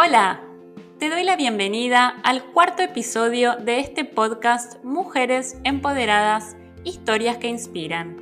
[0.00, 0.42] Hola,
[1.00, 8.16] te doy la bienvenida al cuarto episodio de este podcast Mujeres Empoderadas, Historias que Inspiran.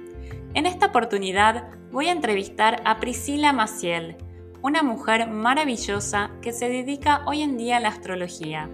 [0.55, 4.17] En esta oportunidad voy a entrevistar a Priscila Maciel,
[4.63, 8.71] una mujer maravillosa que se dedica hoy en día a la astrología.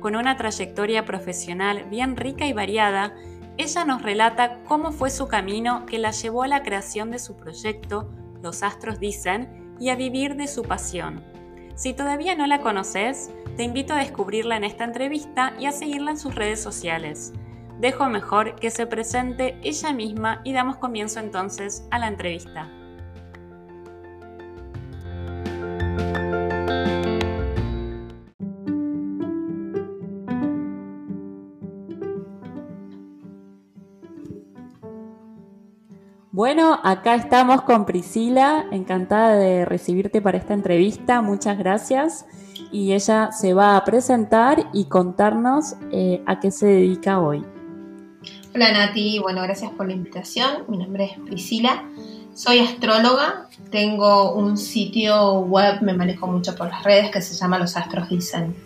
[0.00, 3.14] Con una trayectoria profesional bien rica y variada,
[3.58, 7.36] ella nos relata cómo fue su camino que la llevó a la creación de su
[7.36, 8.10] proyecto
[8.42, 11.33] Los Astros Dicen y a vivir de su pasión.
[11.74, 16.12] Si todavía no la conoces, te invito a descubrirla en esta entrevista y a seguirla
[16.12, 17.32] en sus redes sociales.
[17.80, 22.70] Dejo mejor que se presente ella misma y damos comienzo entonces a la entrevista.
[36.34, 42.26] Bueno, acá estamos con Priscila, encantada de recibirte para esta entrevista, muchas gracias.
[42.72, 47.44] Y ella se va a presentar y contarnos eh, a qué se dedica hoy.
[48.52, 50.64] Hola Nati, bueno, gracias por la invitación.
[50.66, 51.84] Mi nombre es Priscila,
[52.34, 57.60] soy astróloga, tengo un sitio web, me manejo mucho por las redes que se llama
[57.60, 58.56] Los Astros Dicen.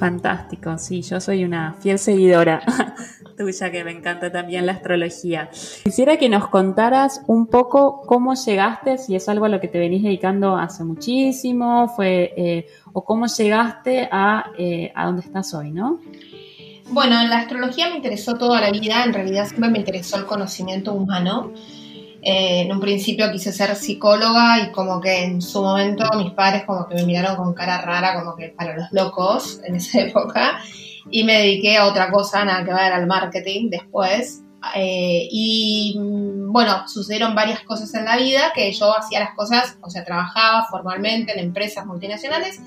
[0.00, 2.62] Fantástico, sí, yo soy una fiel seguidora
[3.38, 5.48] tuya que me encanta también la astrología.
[5.84, 9.78] Quisiera que nos contaras un poco cómo llegaste, si es algo a lo que te
[9.78, 15.70] venís dedicando hace muchísimo, fue, eh, o cómo llegaste a, eh, a donde estás hoy,
[15.70, 16.00] ¿no?
[16.90, 20.92] Bueno, la astrología me interesó toda la vida, en realidad siempre me interesó el conocimiento
[20.94, 21.52] humano.
[22.20, 26.64] Eh, en un principio quise ser psicóloga y como que en su momento mis padres
[26.64, 30.60] como que me miraron con cara rara, como que para los locos en esa época
[31.10, 34.42] y me dediqué a otra cosa, nada que ver al marketing después.
[34.74, 39.78] Eh, y mm, bueno, sucedieron varias cosas en la vida que yo hacía las cosas,
[39.82, 42.60] o sea, trabajaba formalmente en empresas multinacionales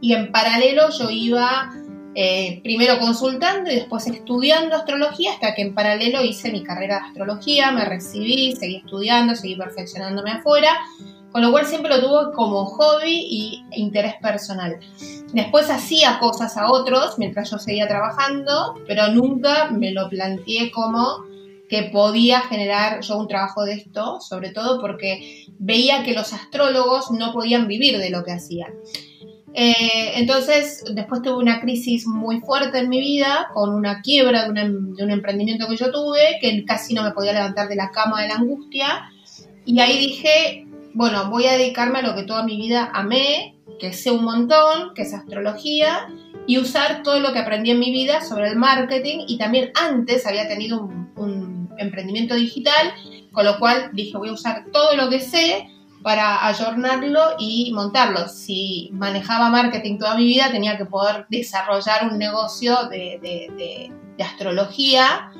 [0.00, 1.70] y en paralelo yo iba
[2.14, 7.06] eh, primero consultando y después estudiando astrología hasta que en paralelo hice mi carrera de
[7.06, 10.76] astrología, me recibí, seguí estudiando, seguí perfeccionándome afuera,
[11.32, 14.78] con lo cual siempre lo tuve como hobby y interés personal.
[15.32, 21.26] Después hacía cosas a otros mientras yo seguía trabajando, pero nunca me lo planteé como
[21.68, 27.10] que podía generar yo un trabajo de esto, sobre todo porque veía que los astrólogos
[27.10, 28.72] no podían vivir de lo que hacían.
[29.54, 34.54] Eh, entonces, después tuve una crisis muy fuerte en mi vida, con una quiebra de,
[34.54, 38.22] de un emprendimiento que yo tuve, que casi no me podía levantar de la cama
[38.22, 39.10] de la angustia.
[39.66, 43.92] Y ahí dije, bueno, voy a dedicarme a lo que toda mi vida amé, que
[43.92, 46.08] sé un montón, que es astrología,
[46.46, 50.26] y usar todo lo que aprendí en mi vida sobre el marketing y también antes
[50.26, 50.80] había tenido
[51.16, 52.92] un, emprendimiento digital,
[53.30, 55.68] con lo cual dije voy a usar todo lo que sé
[56.02, 58.26] para ayornarlo y montarlo.
[58.28, 65.30] Si manejaba marketing toda mi vida, tenía que poder desarrollar un negocio de, astrología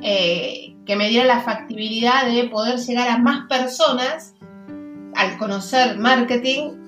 [0.00, 4.33] eh, que me diera la factibilidad de poder llegar a más personas
[5.14, 6.84] al conocer marketing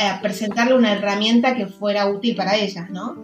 [0.00, 3.16] a presentarle una herramienta que fuera útil para ellas, ¿no?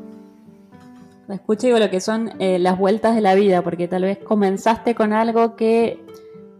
[1.29, 4.95] Escucho digo lo que son eh, las vueltas de la vida, porque tal vez comenzaste
[4.95, 6.05] con algo que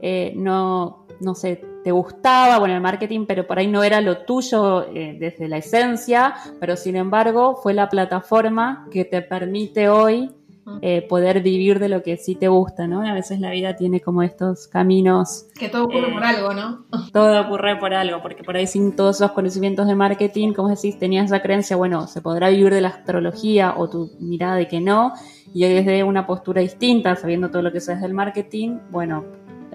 [0.01, 4.19] eh, no, no sé, te gustaba, bueno, el marketing, pero por ahí no era lo
[4.19, 10.31] tuyo eh, desde la esencia, pero sin embargo fue la plataforma que te permite hoy
[10.81, 13.03] eh, poder vivir de lo que sí te gusta, ¿no?
[13.03, 15.47] A veces la vida tiene como estos caminos.
[15.59, 16.85] Que todo ocurre por eh, algo, ¿no?
[17.13, 20.99] Todo ocurre por algo, porque por ahí sin todos esos conocimientos de marketing, como decís,
[20.99, 24.81] tenías esa creencia, bueno, se podrá vivir de la astrología o tu mirada de que
[24.81, 25.13] no,
[25.53, 29.25] y hoy desde una postura distinta, sabiendo todo lo que sabes del marketing, bueno,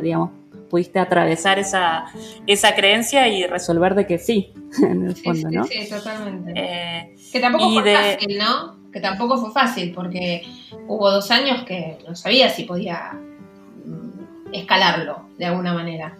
[0.02, 0.32] digamos,
[0.70, 2.06] pudiste atravesar esa,
[2.46, 5.64] esa creencia y resolver de que sí, en el fondo, ¿no?
[5.66, 6.54] Sí, totalmente.
[6.56, 8.78] Eh, que tampoco fue fácil, ¿no?
[8.98, 10.42] Que tampoco fue fácil porque
[10.88, 16.18] hubo dos años que no sabía si podía mm, escalarlo de alguna manera.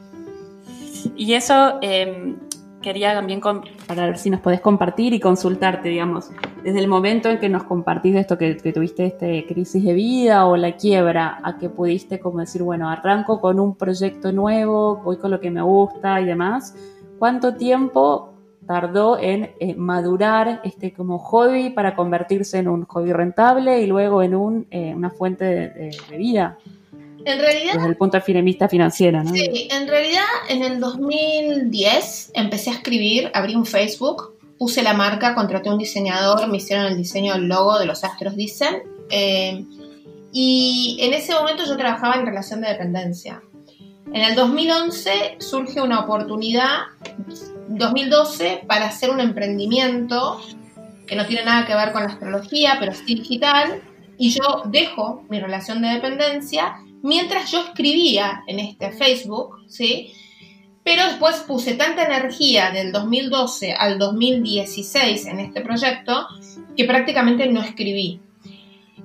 [1.16, 2.36] Y eso em,
[2.84, 3.42] quería también
[3.88, 6.30] para ver si nos podés compartir y consultarte, digamos,
[6.64, 10.56] desde el momento en que nos compartís esto que, tuviste este crisis de vida o
[10.56, 15.32] la quiebra, a que pudiste como decir, bueno, arranco con un proyecto nuevo, voy con
[15.32, 16.76] lo que me gusta y demás.
[17.18, 18.37] ¿Cuánto tiempo
[18.68, 24.22] tardó en eh, madurar este como hobby para convertirse en un hobby rentable y luego
[24.22, 26.58] en un, eh, una fuente de, vida.
[27.26, 27.74] En realidad.
[27.76, 29.32] Desde el punto de vista financiero, ¿no?
[29.32, 35.34] Sí, en realidad en el 2010 empecé a escribir, abrí un Facebook, puse la marca,
[35.34, 38.84] contraté a un diseñador, me hicieron el diseño del logo de los Astros Dicen.
[39.10, 39.66] Eh,
[40.32, 43.42] y en ese momento yo trabajaba en relación de dependencia.
[44.14, 46.80] En el 2011 surge una oportunidad
[47.70, 50.42] 2012 para hacer un emprendimiento
[51.06, 53.82] que no tiene nada que ver con la astrología, pero sí digital,
[54.18, 60.12] y yo dejo mi relación de dependencia mientras yo escribía en este Facebook, ¿sí?
[60.84, 66.28] Pero después puse tanta energía del 2012 al 2016 en este proyecto
[66.76, 68.22] que prácticamente no escribí.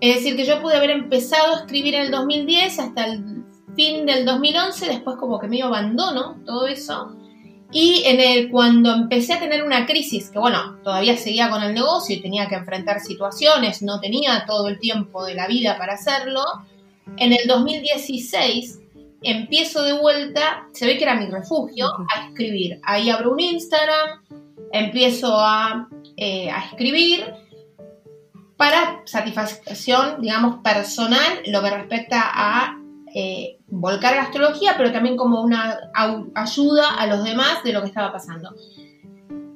[0.01, 3.45] Es decir, que yo pude haber empezado a escribir en el 2010 hasta el
[3.77, 7.17] fin del 2011, después como que medio abandono todo eso.
[7.73, 11.75] Y en el, cuando empecé a tener una crisis, que bueno, todavía seguía con el
[11.75, 15.95] negocio y tenía que enfrentar situaciones, no tenía todo el tiempo de la vida para
[15.95, 16.43] hacerlo,
[17.17, 18.79] en el 2016
[19.23, 22.81] empiezo de vuelta, se ve que era mi refugio, a escribir.
[22.83, 24.23] Ahí abro un Instagram,
[24.73, 27.25] empiezo a, eh, a escribir
[28.57, 32.79] para satisfacción, digamos, personal, lo que respecta a
[33.15, 35.79] eh, volcar la astrología, pero también como una
[36.35, 38.55] ayuda a los demás de lo que estaba pasando.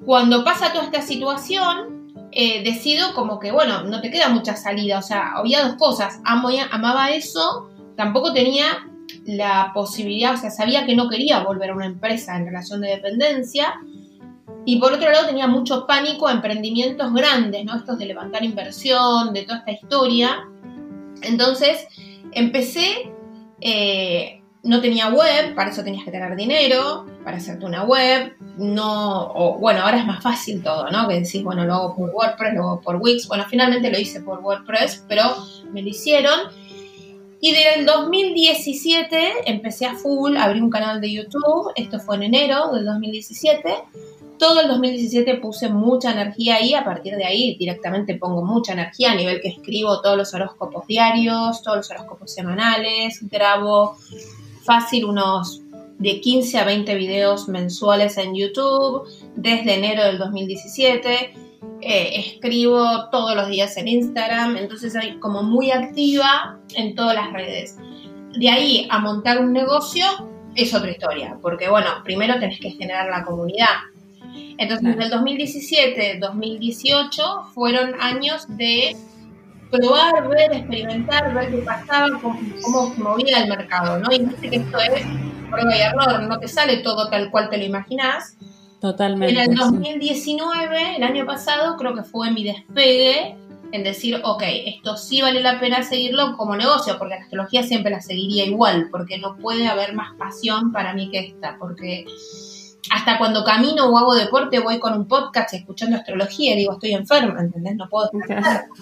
[0.07, 4.99] Cuando pasa toda esta situación, eh, decido como que, bueno, no te queda mucha salida,
[4.99, 8.89] o sea, había dos cosas, Amo, amaba eso, tampoco tenía
[9.27, 12.89] la posibilidad, o sea, sabía que no quería volver a una empresa en relación de
[12.89, 13.75] dependencia,
[14.65, 17.77] y por otro lado tenía mucho pánico a emprendimientos grandes, ¿no?
[17.77, 20.49] Estos de levantar inversión, de toda esta historia.
[21.23, 21.87] Entonces
[22.33, 23.13] empecé
[23.61, 29.57] eh, no tenía web, para eso tenías que tener dinero, para hacerte una web, no,
[29.61, 31.09] bueno, ahora es más fácil todo, ¿no?
[31.09, 34.21] Que decís, bueno, lo hago por WordPress, lo hago por Wix, bueno, finalmente lo hice
[34.21, 35.25] por WordPress, pero
[35.73, 36.41] me lo hicieron.
[37.41, 42.25] Y desde el 2017 empecé a full, abrí un canal de YouTube, esto fue en
[42.25, 43.75] enero del 2017,
[44.39, 49.13] todo el 2017 puse mucha energía ahí, a partir de ahí directamente pongo mucha energía
[49.13, 53.97] a nivel que escribo todos los horóscopos diarios, todos los horóscopos semanales, grabo
[54.65, 55.63] fácil unos
[55.99, 61.35] de 15 a 20 videos mensuales en YouTube desde enero del 2017.
[61.81, 67.33] Eh, escribo todos los días en Instagram, entonces soy como muy activa en todas las
[67.33, 67.77] redes.
[68.39, 70.05] De ahí a montar un negocio
[70.55, 73.67] es otra historia, porque bueno, primero tenés que generar la comunidad
[74.59, 77.23] entonces, en el 2017, 2018
[77.55, 78.97] fueron años de
[79.71, 84.13] probar, ver, experimentar, ver qué pasaba, cómo, cómo se movía el mercado, ¿no?
[84.13, 85.05] Y viste que esto es
[85.51, 88.37] prueba y error, no te sale todo tal cual te lo imaginas.
[88.81, 89.33] Totalmente.
[89.33, 93.37] En el 2019, el año pasado, creo que fue mi despegue
[93.73, 97.91] en decir, ok, esto sí vale la pena seguirlo como negocio, porque la astrología siempre
[97.91, 102.05] la seguiría igual, porque no puede haber más pasión para mí que esta, porque
[102.91, 106.93] hasta cuando camino o hago deporte voy con un podcast escuchando astrología y digo, estoy
[106.93, 107.77] enferma, ¿entendés?
[107.77, 108.67] No puedo escuchar.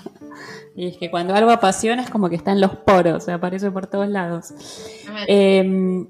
[0.77, 3.87] Y es que cuando algo apasiona es como que está en los poros, aparece por
[3.87, 4.53] todos lados.
[5.29, 6.09] Em,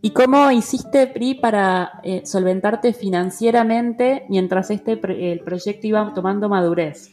[0.00, 5.00] ¿Y cómo hiciste, Pri, para eh, solventarte financieramente mientras este
[5.32, 7.10] el proyecto iba tomando madurez?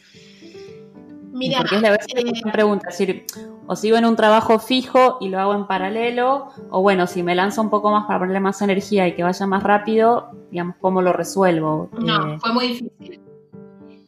[1.31, 3.25] Mira, Porque es la vez que me pregunta, decir,
[3.67, 7.35] o sigo en un trabajo fijo y lo hago en paralelo, o bueno, si me
[7.35, 11.01] lanzo un poco más para ponerle más energía y que vaya más rápido, digamos, ¿cómo
[11.01, 11.89] lo resuelvo?
[11.97, 13.21] No, eh, fue muy difícil.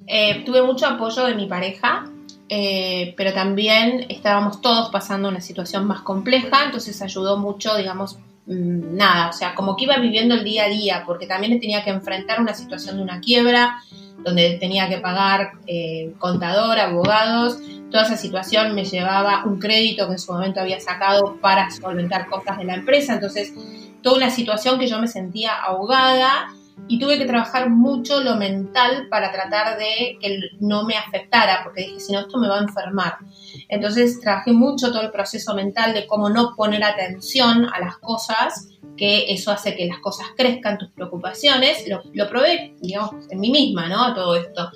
[0.06, 2.04] Eh, tuve mucho apoyo de mi pareja,
[2.50, 8.96] eh, pero también estábamos todos pasando una situación más compleja, entonces ayudó mucho, digamos, mm,
[8.98, 11.90] nada, o sea, como que iba viviendo el día a día, porque también tenía que
[11.92, 13.82] enfrentar una situación de una quiebra,
[14.24, 17.60] donde tenía que pagar eh, contador, abogados,
[17.92, 22.28] toda esa situación me llevaba un crédito que en su momento había sacado para solventar
[22.28, 23.54] cosas de la empresa, entonces
[24.02, 26.48] toda una situación que yo me sentía ahogada
[26.88, 31.82] y tuve que trabajar mucho lo mental para tratar de que no me afectara, porque
[31.82, 33.18] dije, si no, esto me va a enfermar.
[33.70, 38.73] Entonces trabajé mucho todo el proceso mental de cómo no poner atención a las cosas
[38.98, 43.50] que eso hace que las cosas crezcan, tus preocupaciones, lo, lo probé, digamos, en mí
[43.50, 44.14] misma, ¿no?
[44.14, 44.70] Todo esto.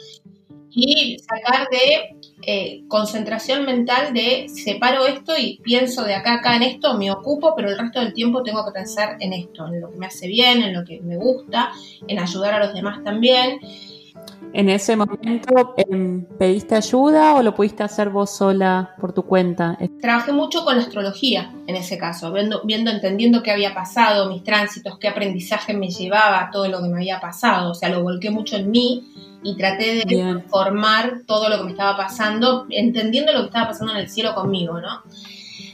[0.72, 6.56] Y sacar de eh, concentración mental de separo esto y pienso de acá a acá
[6.56, 9.82] en esto, me ocupo, pero el resto del tiempo tengo que pensar en esto, en
[9.82, 11.72] lo que me hace bien, en lo que me gusta,
[12.08, 13.60] en ayudar a los demás también
[14.54, 19.78] ¿En ese momento em, pediste ayuda o lo pudiste hacer vos sola por tu cuenta?
[20.02, 24.44] Trabajé mucho con la astrología en ese caso, viendo, viendo, entendiendo qué había pasado, mis
[24.44, 27.72] tránsitos, qué aprendizaje me llevaba, todo lo que me había pasado.
[27.72, 29.04] O sea, lo volqué mucho en mí
[29.44, 33.94] y traté de formar todo lo que me estaba pasando, entendiendo lo que estaba pasando
[33.94, 35.04] en el cielo conmigo, ¿no?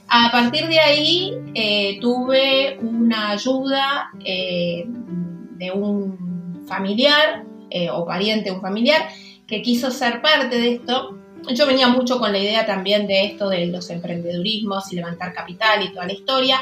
[0.09, 8.51] A partir de ahí eh, tuve una ayuda eh, de un familiar eh, o pariente,
[8.51, 9.09] un familiar,
[9.47, 11.17] que quiso ser parte de esto.
[11.53, 15.83] Yo venía mucho con la idea también de esto de los emprendedurismos y levantar capital
[15.83, 16.61] y toda la historia.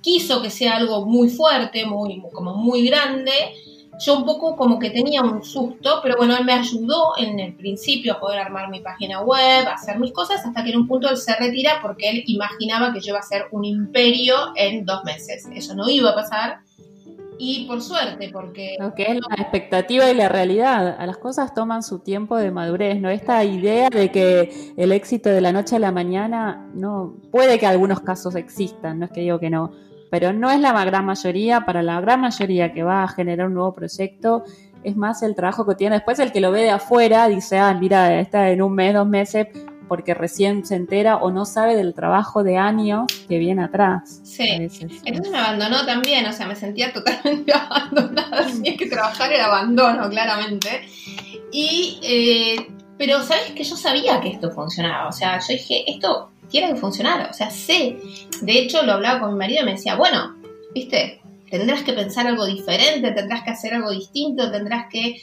[0.00, 3.32] Quiso que sea algo muy fuerte, muy, como muy grande,
[3.98, 7.54] yo un poco como que tenía un susto, pero bueno, él me ayudó en el
[7.54, 10.86] principio a poder armar mi página web, a hacer mis cosas, hasta que en un
[10.86, 14.86] punto él se retira porque él imaginaba que yo iba a ser un imperio en
[14.86, 15.48] dos meses.
[15.52, 16.60] Eso no iba a pasar.
[17.38, 18.76] Y por suerte, porque...
[18.80, 20.98] Lo que es la expectativa y la realidad.
[21.06, 23.10] Las cosas toman su tiempo de madurez, ¿no?
[23.10, 27.66] Esta idea de que el éxito de la noche a la mañana, no, puede que
[27.66, 29.72] algunos casos existan, no es que digo que no,
[30.10, 33.54] pero no es la gran mayoría, para la gran mayoría que va a generar un
[33.54, 34.44] nuevo proyecto,
[34.82, 35.96] es más el trabajo que tiene.
[35.96, 39.06] Después el que lo ve de afuera dice, ah, mira, está en un mes, dos
[39.06, 39.48] meses,
[39.88, 44.20] porque recién se entera o no sabe del trabajo de años que viene atrás.
[44.22, 44.48] Sí.
[44.48, 48.46] Entonces me abandonó también, o sea, me sentía totalmente abandonada.
[48.46, 50.82] Tenía que trabajar el abandono, claramente.
[51.50, 56.30] Y, eh, pero sabes que yo sabía que esto funcionaba, o sea, yo dije, esto
[56.50, 57.96] tiene que funcionar, o sea, sé.
[58.42, 60.36] De hecho, lo hablaba con mi marido y me decía, bueno,
[60.74, 65.20] viste, tendrás que pensar algo diferente, tendrás que hacer algo distinto, tendrás que...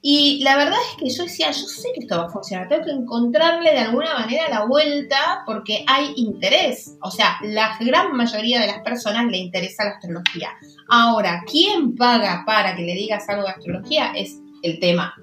[0.00, 2.84] Y la verdad es que yo decía, yo sé que esto va a funcionar, tengo
[2.84, 6.96] que encontrarle de alguna manera la vuelta porque hay interés.
[7.02, 10.50] O sea, la gran mayoría de las personas le interesa la astrología.
[10.88, 14.12] Ahora, ¿quién paga para que le digas algo de astrología?
[14.14, 15.14] Es el tema.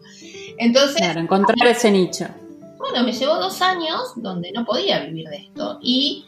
[0.58, 0.98] Entonces...
[0.98, 2.26] Claro, encontrar ese nicho.
[2.78, 6.26] Bueno, me llevó dos años donde no podía vivir de esto y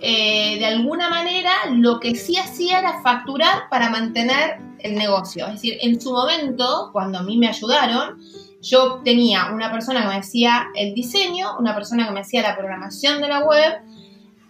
[0.00, 5.46] eh, de alguna manera lo que sí hacía era facturar para mantener el negocio.
[5.46, 8.20] Es decir, en su momento, cuando a mí me ayudaron,
[8.60, 12.56] yo tenía una persona que me hacía el diseño, una persona que me hacía la
[12.56, 13.82] programación de la web,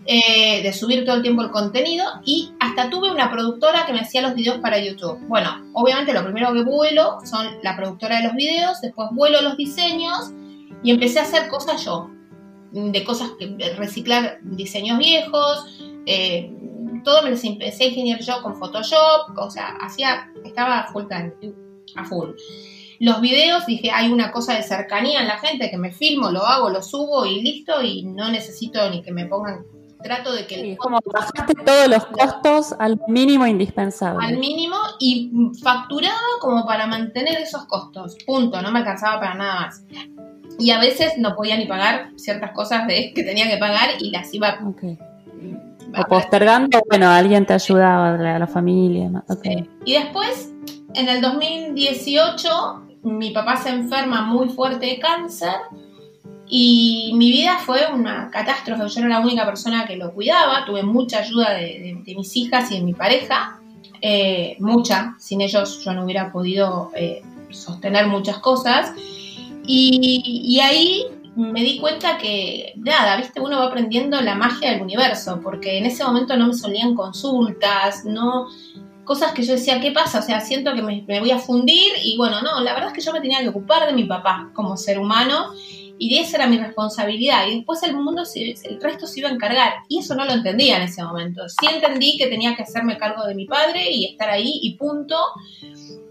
[0.07, 4.00] eh, de subir todo el tiempo el contenido y hasta tuve una productora que me
[4.00, 5.19] hacía los videos para YouTube.
[5.28, 9.59] Bueno, obviamente lo primero que vuelo son la productora de los videos, después vuelo los
[9.59, 10.33] diseños
[10.83, 12.11] y empecé a hacer cosas yo,
[12.73, 15.67] de cosas que reciclar diseños viejos,
[16.07, 16.53] eh,
[17.05, 21.33] todo me lo empecé a ingeniar yo con Photoshop, o sea, hacía, estaba full time,
[21.97, 22.31] a full.
[23.01, 26.45] Los videos, dije, hay una cosa de cercanía en la gente que me filmo, lo
[26.45, 29.65] hago, lo subo y listo, y no necesito ni que me pongan
[30.02, 30.55] trato de que...
[30.57, 34.26] Sí, como bajaste todos los costos al mínimo indispensable.
[34.26, 35.31] Al mínimo y
[35.62, 38.17] facturaba como para mantener esos costos.
[38.26, 39.85] Punto, no me alcanzaba para nada más
[40.59, 44.11] y a veces no podía ni pagar ciertas cosas de, que tenía que pagar y
[44.11, 44.59] las iba
[45.97, 49.11] o postergando, bueno, alguien te ayudaba, la, la familia.
[49.87, 50.52] Y después,
[50.95, 52.49] en el 2018,
[53.05, 55.55] mi papá se enferma muy fuerte de cáncer
[56.50, 58.88] y mi vida fue una catástrofe.
[58.88, 62.76] Yo era la única persona que lo cuidaba, tuve mucha ayuda de, mis hijas y
[62.76, 63.61] de mi pareja,
[64.00, 65.14] eh, mucha.
[65.19, 68.93] Sin ellos yo no hubiera podido eh, sostener muchas cosas.
[69.67, 71.05] Y, ahí
[71.37, 75.85] me di cuenta que, nada, viste, uno va aprendiendo la magia del universo, porque en
[75.85, 78.49] ese momento no me solían consultas, no
[79.05, 80.21] cosas que yo decía, ¿qué pasa?
[80.21, 82.95] O sea, siento que me, me, voy a fundir y bueno, no, la verdad es
[82.95, 85.52] que yo me tenía que ocupar de mi papá como ser humano
[85.99, 89.75] y esa era mi responsabilidad y después el mundo, el resto se iba a encargar
[89.88, 91.49] y eso no lo entendía en ese momento.
[91.49, 95.17] Sí entendí que tenía que hacerme cargo de mi padre y estar ahí y punto.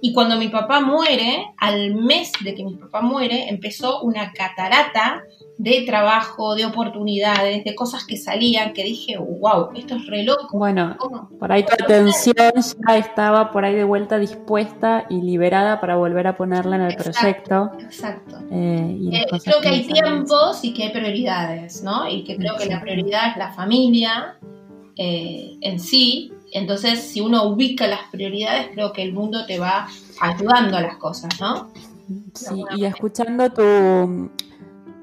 [0.02, 5.24] Y cuando mi papá muere, al mes de que mi papá muere, empezó una catarata
[5.58, 10.58] de trabajo, de oportunidades, de cosas que salían, que dije, wow, esto es re loco.
[10.58, 10.98] Bueno,
[11.40, 12.36] por ahí tu atención
[12.88, 16.96] ya estaba por ahí de vuelta dispuesta y liberada para volver a ponerla en el
[16.96, 17.72] proyecto.
[17.80, 18.38] Exacto.
[18.52, 22.08] Eh, eh, creo que hay tiempos y que hay prioridades, ¿no?
[22.08, 24.38] Y que creo que la prioridad es la familia
[24.96, 29.88] eh, en sí, entonces, si uno ubica las prioridades, creo que el mundo te va
[30.20, 31.72] ayudando a las cosas, ¿no?
[32.34, 34.32] Sí, y escuchando tu,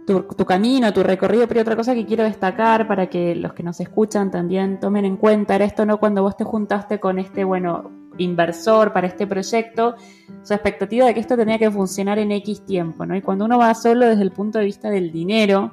[0.06, 3.80] tu, camino, tu recorrido, pero otra cosa que quiero destacar para que los que nos
[3.80, 5.98] escuchan también tomen en cuenta era esto, ¿no?
[5.98, 9.96] Cuando vos te juntaste con este, bueno, inversor para este proyecto,
[10.42, 13.16] su expectativa de que esto tenía que funcionar en X tiempo, ¿no?
[13.16, 15.72] Y cuando uno va solo desde el punto de vista del dinero,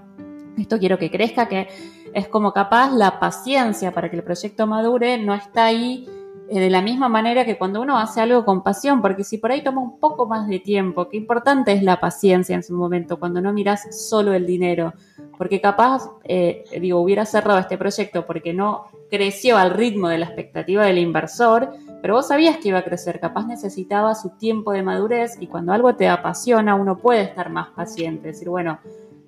[0.58, 1.68] esto quiero que crezca, que
[2.14, 6.08] es como capaz la paciencia para que el proyecto madure no está ahí
[6.60, 9.64] de la misma manera que cuando uno hace algo con pasión, porque si por ahí
[9.64, 13.40] toma un poco más de tiempo, qué importante es la paciencia en su momento, cuando
[13.40, 14.94] no miras solo el dinero,
[15.38, 20.26] porque capaz, eh, digo, hubiera cerrado este proyecto porque no creció al ritmo de la
[20.26, 21.70] expectativa del inversor,
[22.02, 25.72] pero vos sabías que iba a crecer, capaz necesitaba su tiempo de madurez y cuando
[25.72, 28.80] algo te apasiona uno puede estar más paciente, decir, bueno,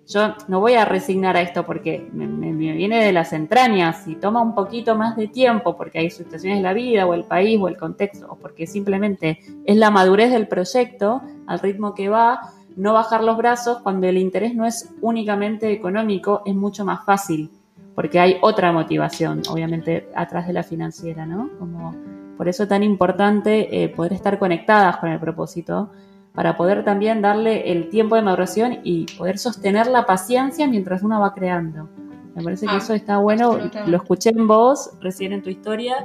[0.08, 4.42] yo no voy a resignar a esto porque me, viene de las entrañas y toma
[4.42, 7.68] un poquito más de tiempo porque hay situaciones de la vida o el país o
[7.68, 12.40] el contexto o porque simplemente es la madurez del proyecto al ritmo que va,
[12.76, 17.50] no bajar los brazos cuando el interés no es únicamente económico, es mucho más fácil
[17.96, 21.50] porque hay otra motivación, obviamente, atrás de la financiera, ¿no?
[21.60, 21.94] Como
[22.38, 25.92] Por eso es tan importante eh, poder estar conectadas con el propósito,
[26.34, 31.20] para poder también darle el tiempo de maduración y poder sostener la paciencia mientras uno
[31.20, 31.90] va creando.
[32.36, 33.60] Me parece que ah, eso está bueno.
[33.86, 35.96] Lo escuché en vos, recién en tu historia,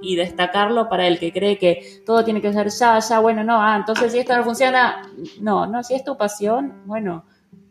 [0.00, 3.60] y destacarlo para el que cree que todo tiene que ser ya, ya, bueno, no,
[3.60, 5.08] ah, entonces si esto no funciona,
[5.40, 7.24] no, no, si es tu pasión, bueno,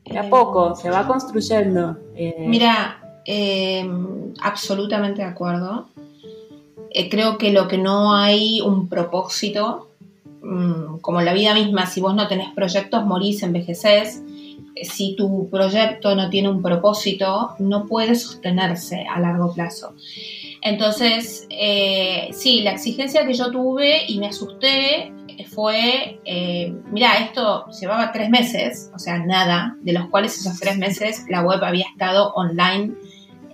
[0.05, 1.97] de a poco, se va construyendo.
[2.15, 2.45] Eh.
[2.47, 3.89] Mira, eh,
[4.41, 5.87] absolutamente de acuerdo.
[6.89, 9.90] Eh, creo que lo que no hay un propósito,
[11.01, 14.23] como la vida misma, si vos no tenés proyectos, morís, envejeces
[14.83, 19.95] si tu proyecto no tiene un propósito, no puede sostenerse a largo plazo.
[20.61, 25.13] Entonces, eh, sí, la exigencia que yo tuve y me asusté
[25.49, 30.77] fue, eh, mira, esto llevaba tres meses, o sea, nada, de los cuales esos tres
[30.77, 32.93] meses la web había estado online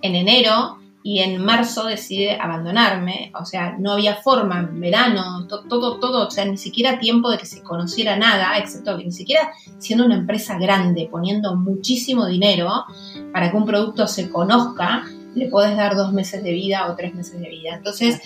[0.02, 0.77] en enero
[1.10, 6.44] y en marzo decide abandonarme, o sea, no había forma, verano, todo, todo, o sea,
[6.44, 10.58] ni siquiera tiempo de que se conociera nada, excepto que ni siquiera siendo una empresa
[10.58, 12.84] grande, poniendo muchísimo dinero
[13.32, 17.14] para que un producto se conozca, le puedes dar dos meses de vida o tres
[17.14, 17.76] meses de vida.
[17.76, 18.20] Entonces,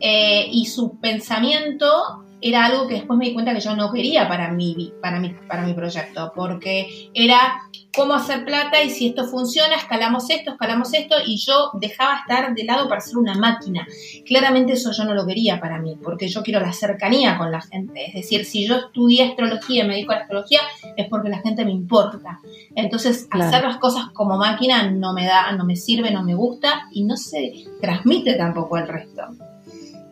[0.00, 4.26] eh, y su pensamiento era algo que después me di cuenta que yo no quería
[4.26, 7.60] para mi, para mi, para mi proyecto, porque era
[7.94, 12.54] cómo hacer plata y si esto funciona, escalamos esto, escalamos esto, y yo dejaba estar
[12.54, 13.86] de lado para ser una máquina.
[14.26, 17.60] Claramente eso yo no lo quería para mí, porque yo quiero la cercanía con la
[17.60, 18.06] gente.
[18.06, 20.60] Es decir, si yo estudié astrología y me dedico a la astrología,
[20.96, 22.40] es porque la gente me importa.
[22.74, 26.88] Entonces, hacer las cosas como máquina no me da, no me sirve, no me gusta
[26.92, 29.22] y no se transmite tampoco al resto.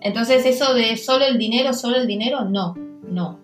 [0.03, 2.75] Entonces eso de solo el dinero, solo el dinero, no,
[3.09, 3.39] no.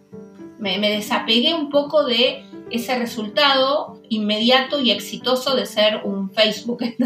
[0.59, 6.82] Me, desapegué un poco de ese resultado inmediato y exitoso de ser un Facebook.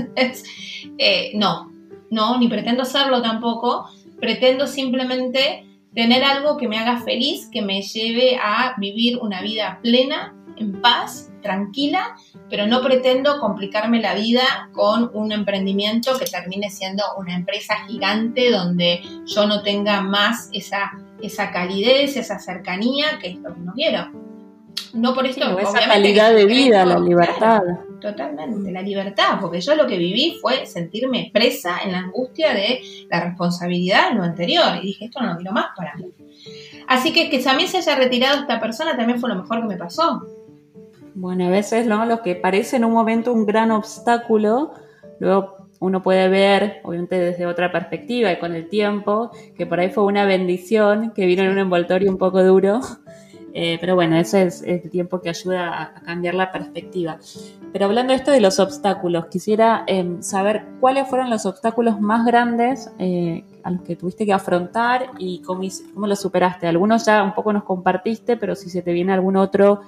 [0.98, 1.70] Eh, no,
[2.10, 3.88] no, ni pretendo serlo tampoco.
[4.20, 9.78] Pretendo simplemente tener algo que me haga feliz, que me lleve a vivir una vida
[9.80, 12.16] plena, en paz tranquila,
[12.48, 18.50] pero no pretendo complicarme la vida con un emprendimiento que termine siendo una empresa gigante
[18.50, 23.72] donde yo no tenga más esa, esa calidez, esa cercanía, que es lo que no
[23.72, 24.21] quiero.
[24.94, 27.62] No por esto, esa calidad de vida, la libertad.
[28.00, 32.80] totalmente, la libertad, porque yo lo que viví fue sentirme presa en la angustia de
[33.08, 34.66] la responsabilidad en lo anterior.
[34.82, 36.12] Y dije, esto no lo quiero más para mí.
[36.88, 39.76] Así que que también se haya retirado esta persona también fue lo mejor que me
[39.76, 40.26] pasó.
[41.14, 42.04] Bueno, a veces ¿no?
[42.04, 44.72] lo que parece en un momento un gran obstáculo,
[45.20, 49.90] luego uno puede ver, obviamente desde otra perspectiva y con el tiempo, que por ahí
[49.90, 52.80] fue una bendición que vino en un envoltorio un poco duro.
[53.54, 57.18] Eh, pero bueno, ese es el tiempo que ayuda a, cambiar la perspectiva.
[57.72, 62.24] Pero hablando de esto de los obstáculos, quisiera em, saber cuáles fueron los obstáculos más
[62.24, 65.62] grandes eh, a los que tuviste que afrontar y cómo,
[65.94, 66.66] cómo los superaste.
[66.66, 69.82] Algunos ya un poco nos compartiste, pero si se te viene algún otro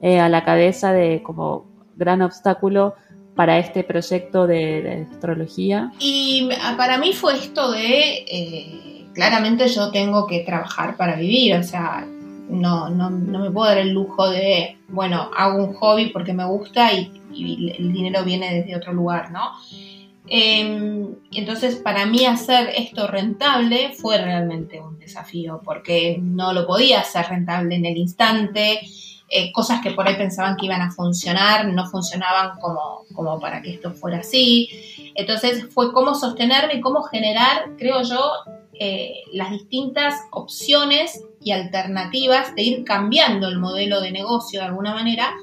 [0.00, 2.94] eh, a la cabeza de como gran obstáculo
[3.34, 5.92] para este proyecto de, astrología?
[5.98, 12.06] Y para mí fue esto de, claramente yo tengo que trabajar para vivir, o sea,
[12.50, 16.44] no, no, no, me puedo dar el lujo de, bueno, hago un hobby porque me
[16.44, 19.52] gusta y, el dinero viene desde otro lugar, ¿no?
[20.26, 27.00] Em, entonces, para mí hacer esto rentable fue realmente un desafío porque no lo podía
[27.00, 28.80] hacer rentable en el instante.
[29.32, 33.62] Eh, cosas que por ahí pensaban que iban a funcionar, no funcionaban como, como para
[33.62, 34.68] que esto fuera así.
[35.14, 38.32] Entonces fue cómo sostenerme y cómo generar, creo yo,
[38.74, 44.94] eh, las distintas opciones y alternativas de ir cambiando el modelo de negocio de alguna
[44.94, 45.34] manera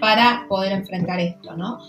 [0.00, 1.80] para poder enfrentar esto, ¿no?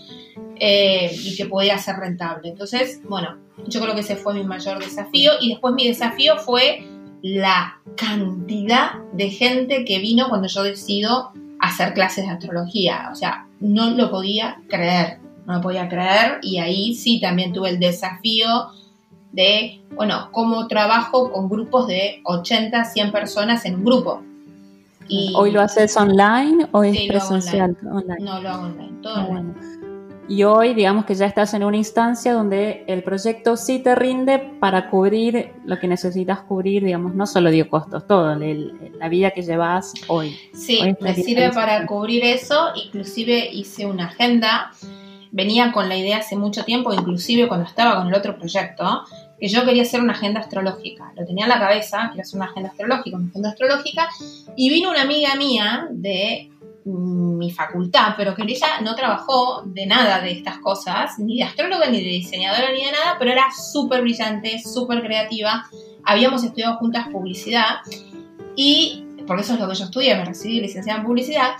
[0.60, 2.50] Eh, y que pudiera ser rentable.
[2.50, 6.86] Entonces, bueno, yo creo que ese fue mi mayor desafío y después mi desafío fue
[7.22, 11.32] la cantidad de gente que vino cuando yo decido
[11.68, 13.08] hacer clases de astrología.
[13.12, 17.70] O sea, no lo podía creer, no lo podía creer y ahí sí también tuve
[17.70, 18.68] el desafío
[19.32, 24.22] de, bueno, cómo trabajo con grupos de 80, 100 personas en un grupo.
[25.08, 27.76] Y, ¿Hoy lo haces online o es presencial?
[27.82, 29.54] No, lo hago online, todo ah, online.
[30.28, 34.40] Y hoy, digamos que ya estás en una instancia donde el proyecto sí te rinde
[34.40, 39.42] para cubrir lo que necesitas cubrir, digamos, no solo dio costos, todo, la vida que
[39.42, 40.36] llevas hoy.
[40.52, 44.72] Sí, me sirve para cubrir eso, inclusive hice una agenda,
[45.30, 49.04] venía con la idea hace mucho tiempo, inclusive cuando estaba con el otro proyecto,
[49.38, 51.12] que yo quería hacer una agenda astrológica.
[51.14, 54.08] Lo tenía en la cabeza, quería hacer una agenda astrológica, una agenda astrológica,
[54.56, 56.50] y vino una amiga mía de
[56.86, 61.88] mi facultad, pero que ella no trabajó de nada de estas cosas, ni de astróloga,
[61.90, 65.64] ni de diseñadora, ni de nada, pero era súper brillante, súper creativa,
[66.04, 67.80] habíamos estudiado juntas publicidad
[68.54, 71.56] y, porque eso es lo que yo estudié, me recibí licenciada en publicidad,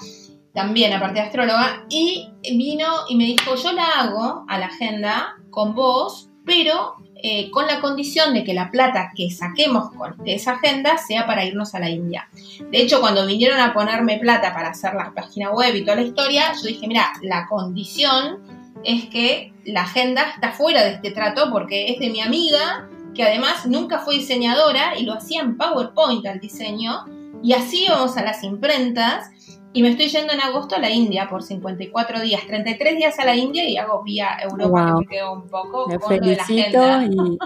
[0.54, 5.36] también aparte de astróloga, y vino y me dijo, yo la hago a la agenda
[5.50, 10.52] con vos, pero eh, con la condición de que la plata que saquemos con esa
[10.52, 12.28] agenda sea para irnos a la India.
[12.70, 16.02] De hecho, cuando vinieron a ponerme plata para hacer la página web y toda la
[16.02, 18.38] historia, yo dije, mira, la condición
[18.84, 23.24] es que la agenda está fuera de este trato porque es de mi amiga, que
[23.24, 27.06] además nunca fue diseñadora y lo hacía en PowerPoint al diseño,
[27.42, 29.30] y así íbamos a las imprentas
[29.76, 33.26] y me estoy yendo en agosto a la India por 54 días, 33 días a
[33.26, 36.80] la India y hago vía Europa, que me quedo un poco me felicito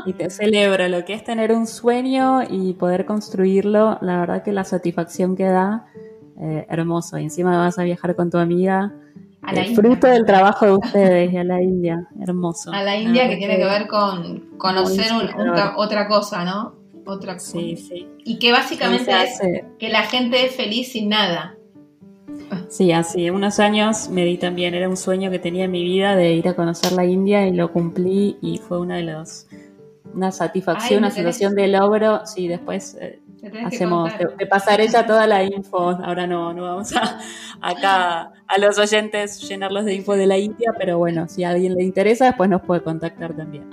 [0.06, 3.98] y, te celebro lo que es tener un sueño y poder construirlo.
[4.00, 5.86] La verdad que la satisfacción que da,
[6.40, 7.18] eh, hermoso.
[7.18, 8.92] Y encima vas a viajar con tu amiga.
[9.42, 12.72] A la fruto del trabajo de ustedes y a la India, hermoso.
[12.72, 15.10] A la India que tiene que ver con conocer
[15.74, 16.76] otra cosa, ¿no?
[17.06, 17.50] Otra cosa.
[17.50, 18.06] Sí, sí.
[18.24, 19.40] Y que básicamente es
[19.80, 21.56] que la gente es feliz sin nada.
[22.70, 26.14] Sí, hace unos años me di también, era un sueño que tenía en mi vida
[26.14, 29.48] de ir a conocer la India y lo cumplí y fue una de los
[30.14, 32.24] una satisfacción, una sensación de logro.
[32.26, 33.20] Sí, después eh,
[33.64, 35.90] hacemos, de, pasar ella toda la info.
[35.90, 37.18] Ahora no, no vamos a
[37.60, 41.74] acá a los oyentes llenarlos de info de la India, pero bueno, si a alguien
[41.74, 43.68] le interesa, después nos puede contactar también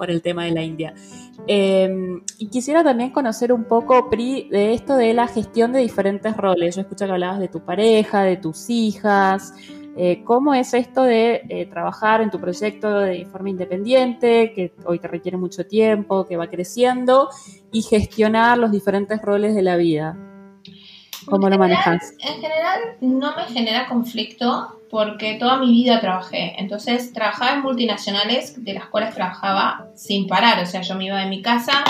[0.00, 0.94] por el tema de la India.
[1.46, 6.34] Em, y quisiera también conocer un poco, Pri, de esto de la gestión de diferentes
[6.38, 6.76] roles.
[6.76, 9.52] Yo escucho que hablabas de tu pareja, de tus hijas.
[9.98, 14.98] Eh, ¿Cómo es esto de eh, trabajar en tu proyecto de forma independiente, que hoy
[14.98, 17.28] te requiere mucho tiempo, que va creciendo,
[17.70, 20.29] y gestionar los diferentes roles de la vida?
[21.26, 22.14] ¿Cómo lo manejas?
[22.18, 26.54] En general no me genera conflicto porque toda mi vida trabajé.
[26.58, 30.62] Entonces trabajaba en multinacionales de las cuales trabajaba sin parar.
[30.62, 31.84] O sea, yo me iba de mi casa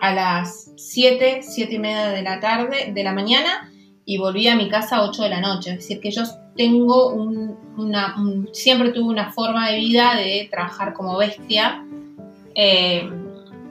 [0.00, 3.70] a las 7, 7 y media de la tarde, de la mañana,
[4.04, 5.70] y volvía a mi casa a 8 de la noche.
[5.70, 6.22] Es decir, que yo
[6.56, 8.16] tengo una,
[8.52, 11.84] siempre tuve una forma de vida de trabajar como bestia.
[12.54, 13.08] Eh,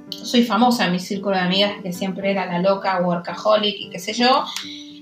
[0.09, 3.99] soy famosa en mi círculo de amigas que siempre era la loca, workaholic y qué
[3.99, 4.45] sé yo.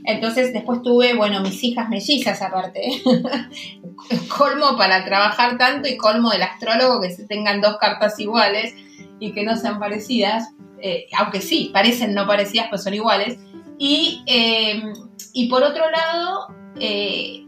[0.06, 2.82] Entonces después tuve, bueno, mis hijas mellizas aparte.
[4.38, 8.74] colmo para trabajar tanto y colmo del astrólogo que se tengan dos cartas iguales
[9.20, 10.54] y que no sean parecidas.
[10.82, 13.38] Eh, aunque sí, parecen no parecidas, pues son iguales.
[13.78, 14.94] Y, em,
[15.34, 16.48] y por otro lado,
[16.80, 17.46] eh,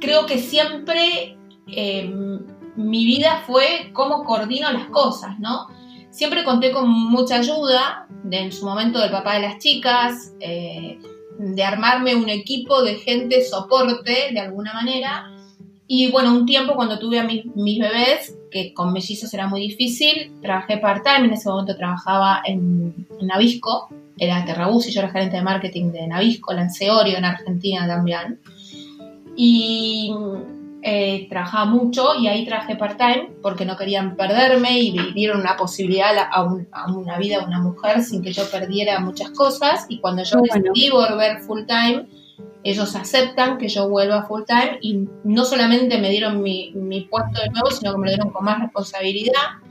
[0.00, 2.40] creo que siempre em,
[2.76, 5.68] mi vida fue cómo coordino las cosas, ¿no?
[6.14, 10.96] Siempre conté con mucha ayuda, de, en su momento del papá de las chicas, eh,
[11.40, 15.32] de armarme un equipo de gente soporte de alguna manera.
[15.88, 20.30] Y bueno, un tiempo cuando tuve a mis, bebés, que con mellizos era muy difícil,
[20.40, 25.42] trabajé part-time, en ese momento trabajaba en, Navisco, era Terrabus y yo era gerente de
[25.42, 28.38] marketing de Navisco, Lanceorio en Argentina también.
[29.36, 30.14] Y
[30.86, 36.14] eh, trabajaba mucho y ahí trabajé part-time porque no querían perderme y vivieron una posibilidad
[36.30, 39.86] a, una vida de una mujer sin que yo perdiera muchas cosas.
[39.88, 42.06] Y cuando yo decidí volver full-time,
[42.62, 47.48] ellos aceptan que yo vuelva full-time y no solamente me dieron mi, mi, puesto de
[47.48, 49.62] nuevo, sino que me lo dieron con más responsabilidad.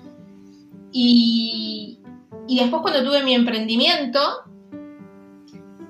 [0.92, 2.00] Y,
[2.48, 4.43] y después cuando tuve mi emprendimiento,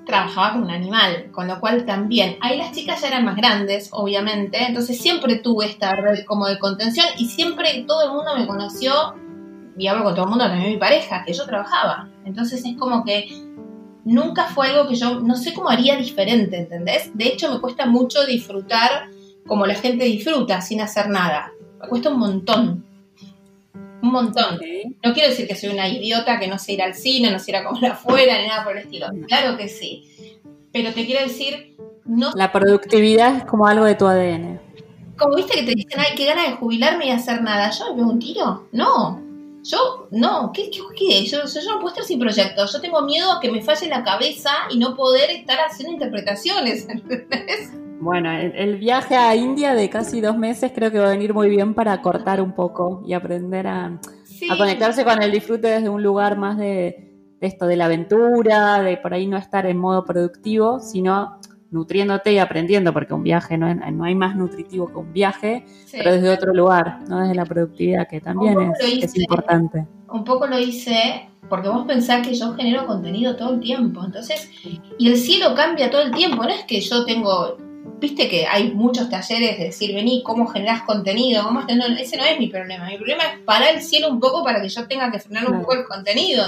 [0.06, 3.88] trabajaba con un animal, con lo cual también, ahí las chicas ya eran más grandes,
[3.92, 8.46] obviamente, entonces siempre tuve esta red como de contención y siempre todo el mundo me
[8.46, 9.14] conoció,
[9.76, 12.08] y hablo con todo el mundo, también mi pareja, que yo trabajaba.
[12.24, 13.28] Entonces es como que
[14.04, 17.10] nunca fue algo que yo, no sé cómo haría diferente, ¿entendés?
[17.14, 19.08] De hecho me cuesta mucho disfrutar
[19.46, 21.52] como la gente disfruta sin hacer nada.
[21.80, 22.84] Me cuesta un montón.
[24.04, 24.60] Un montón.
[25.02, 27.52] No quiero decir que soy una idiota que no sé ir al cine, no sé
[27.52, 29.06] ir a comer afuera, ni nada por el estilo.
[29.26, 30.04] Claro que sí.
[30.72, 32.30] Pero te quiero decir, no.
[32.34, 34.60] La productividad es como algo de tu ADN.
[35.16, 37.70] Como viste que te dicen, ay, qué ganas de jubilarme y hacer nada.
[37.70, 38.68] ¿Yo me veo un tiro?
[38.72, 39.22] No.
[39.62, 40.52] Yo, no.
[40.52, 41.24] ¿Qué, qué, qué?
[41.24, 42.74] Yo, yo, no puedo estar sin proyectos.
[42.74, 46.86] Yo tengo miedo a que me falle la cabeza y no poder estar haciendo interpretaciones.
[46.90, 47.70] ¿Entendés?
[48.04, 51.48] Bueno, el, viaje a India de casi dos meses creo que va a venir muy
[51.48, 53.98] bien para cortar un poco y aprender a,
[54.58, 59.14] conectarse con el disfrute desde un lugar más de, esto, de la aventura, de por
[59.14, 61.38] ahí no estar en modo productivo, sino
[61.70, 66.12] nutriéndote y aprendiendo, porque un viaje no, no hay más nutritivo que un viaje, pero
[66.12, 69.86] desde otro lugar, no desde la productividad, que también es, es importante.
[70.10, 74.50] Un poco lo hice porque vos pensás que yo genero contenido todo el tiempo, entonces,
[74.98, 77.56] y el cielo cambia todo el tiempo, no es que yo tengo
[78.04, 81.42] viste que hay muchos talleres de decir, vení, ¿cómo generás contenido?
[81.44, 82.86] ¿Cómo ese no es mi problema.
[82.86, 85.60] Mi problema es parar el cielo un poco para que yo tenga que frenar un
[85.60, 86.44] poco el contenido.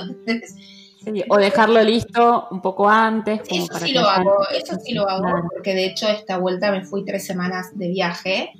[1.29, 3.41] o dejarlo listo un poco antes.
[3.51, 7.05] eso sí lo hago, eso sí lo hago, porque de hecho esta vuelta me fui
[7.05, 8.53] tres semanas de viaje,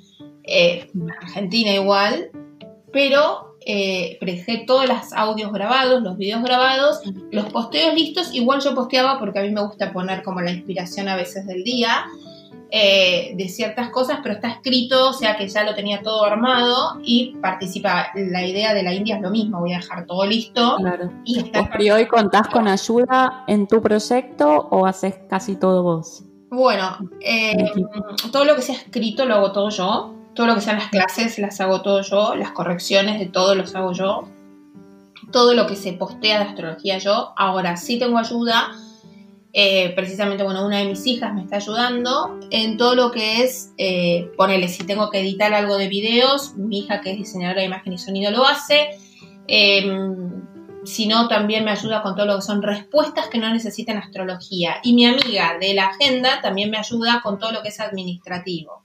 [0.43, 0.89] eh,
[1.21, 2.31] Argentina igual,
[2.91, 4.17] pero eh,
[4.65, 9.41] todos los audios grabados, los videos grabados, los posteos listos, igual yo posteaba porque a
[9.41, 12.05] mí me gusta poner como la inspiración a veces del día.
[12.69, 16.99] Eh, de ciertas cosas, pero está escrito, o sea que ya lo tenía todo armado
[17.01, 18.07] y participa.
[18.13, 20.75] La idea de la India es lo mismo, voy a dejar todo listo.
[20.77, 21.09] Claro.
[21.23, 26.23] Y hoy contás con ayuda en tu proyecto o haces casi todo vos?
[26.49, 27.71] Bueno, eh,
[28.33, 30.13] todo lo que sea escrito lo hago todo yo.
[30.33, 32.35] Todo lo que sean las clases las hago todo yo.
[32.35, 34.27] Las correcciones de todo los hago yo.
[35.31, 37.33] Todo lo que se postea de astrología yo.
[37.37, 38.71] Ahora sí tengo ayuda
[39.53, 43.73] eh, precisamente, bueno, una de mis hijas me está ayudando en todo lo que es,
[43.77, 47.67] eh, ponele, si tengo que editar algo de videos, mi hija que es diseñadora de
[47.67, 48.97] imagen y sonido lo hace.
[49.47, 50.43] Em,
[50.83, 54.77] si no, también me ayuda con todo lo que son respuestas que no necesitan astrología.
[54.83, 58.83] Y mi amiga de la agenda también me ayuda con todo lo que es administrativo.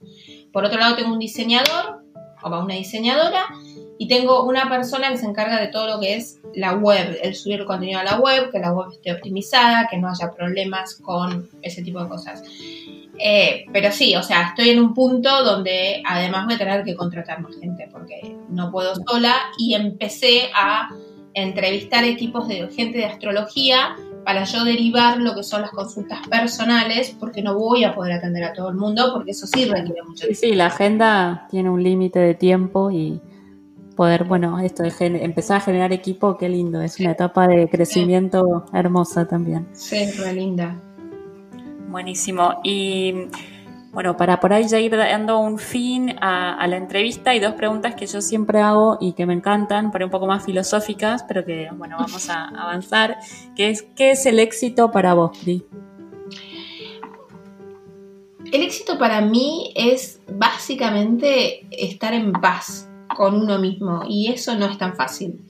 [0.53, 2.03] Por otro lado, tengo un diseñador,
[2.43, 3.47] o una diseñadora,
[4.03, 7.37] y tengo una persona que se encarga de todo lo que es la web, el
[7.37, 11.49] subir contenido a la web, que la web esté optimizada, que no haya problemas con
[11.63, 12.43] ese tipo de cosas.
[13.17, 16.97] Eh, pero sí, o sea, estoy en un punto donde además voy a tener que
[16.97, 20.89] contratar más gente porque no puedo sola y empecé a
[21.33, 27.17] entrevistar equipos de gente de astrología para yo derivar lo que son las consultas personales,
[27.21, 30.27] porque no voy a poder atender a todo el mundo, porque eso sí requiere mucho
[30.27, 30.41] tiempo.
[30.41, 33.21] Sí, la agenda tiene un límite de tiempo y
[34.03, 38.65] poder, bueno, esto de empezar a generar equipo, qué lindo, es una etapa de crecimiento
[38.73, 39.69] hermosa también.
[39.75, 40.75] Sí, re linda.
[41.89, 42.59] Buenísimo.
[42.65, 43.29] Y
[43.93, 47.95] bueno, para por ahí ya ir dando un fin a, la entrevista, hay dos preguntas
[47.95, 51.69] que yo siempre hago y que me encantan, por un poco más filosóficas, pero que,
[51.77, 53.19] bueno, vamos a avanzar,
[53.55, 55.65] que es, ¿qué es el éxito para vos, Pri?
[58.51, 64.67] El éxito para mí es básicamente estar en paz con uno mismo y eso no
[64.67, 65.41] es tan fácil.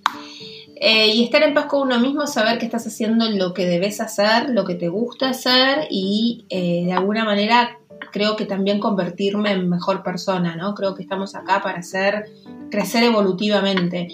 [0.77, 4.01] Eh, y estar en paz con uno mismo, saber que estás haciendo lo que debes
[4.01, 7.79] hacer, lo que te gusta hacer y eh, de alguna manera
[8.11, 10.75] creo que también convertirme en mejor persona, ¿no?
[10.75, 12.25] Creo que estamos acá para hacer
[12.70, 14.09] crecer evolutivamente.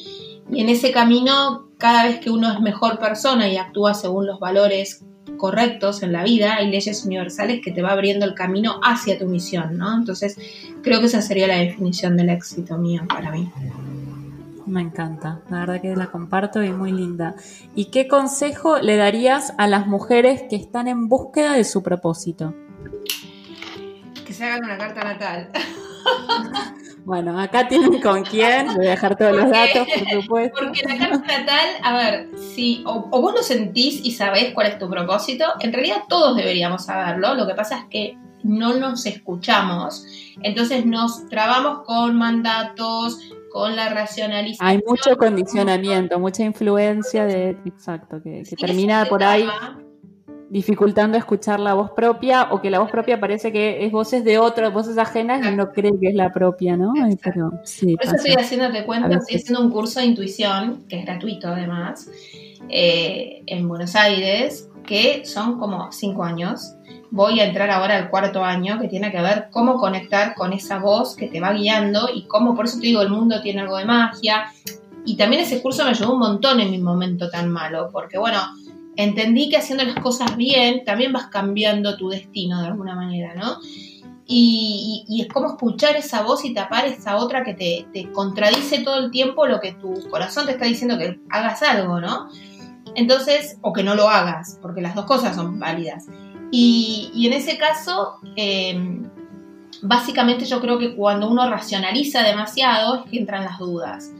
[0.50, 4.40] Y en ese camino, cada vez que uno es mejor persona y actúa según los
[4.40, 5.04] valores
[5.36, 9.26] correctos en la vida, hay leyes universales que te va abriendo el camino hacia tu
[9.26, 9.96] misión, ¿no?
[9.96, 10.36] Entonces,
[10.82, 13.50] creo que esa sería la definición del éxito mío para mí.
[14.66, 17.34] Me encanta, la verdad que la comparto y muy linda.
[17.74, 22.54] ¿Y qué consejo le darías a las mujeres que están en búsqueda de su propósito?
[24.26, 25.50] Que se hagan una carta natal.
[27.08, 30.58] Bueno, acá tienen con quién, voy a dejar todos los datos, por supuesto.
[30.62, 34.78] Porque la carta natal, a ver, si o, vos lo sentís y sabés cuál es
[34.78, 40.04] tu propósito, en realidad todos deberíamos saberlo, lo que pasa es que no nos escuchamos,
[40.42, 43.18] entonces nos trabamos con mandatos,
[43.50, 44.68] con la racionalización.
[44.68, 49.48] Hay mucho condicionamiento, mucha influencia de, exacto, que, termina por ahí
[50.50, 54.38] dificultando escuchar la voz propia o que la voz propia parece que es voces de
[54.38, 56.92] otras, voces ajenas y uno cree que es la propia, ¿no?
[57.22, 61.04] Pero, sí, Por eso estoy haciéndote cuenta, estoy haciendo un curso de intuición, que es
[61.04, 62.10] gratuito además,
[62.68, 66.74] eh, en Buenos Aires, que son como cinco años.
[67.10, 70.78] Voy a entrar ahora al cuarto año, que tiene que ver cómo conectar con esa
[70.78, 73.76] voz que te va guiando y cómo, por eso te digo, el mundo tiene algo
[73.76, 74.46] de magia.
[75.04, 78.40] Y también ese curso me ayudó un montón en mi momento tan malo, porque bueno,
[78.98, 83.58] entendí que haciendo las cosas bien también vas cambiando tu destino de alguna manera, ¿no?
[84.26, 89.10] Y, es como escuchar esa voz y tapar esa otra que te, contradice todo el
[89.10, 92.28] tiempo lo que tu corazón te está diciendo que hagas algo, ¿no?
[92.94, 96.06] Entonces, o que no lo hagas, porque las dos cosas son válidas.
[96.50, 99.08] Y, en ese caso, em,
[99.80, 104.10] básicamente yo creo que cuando uno racionaliza demasiado es que entran las dudas.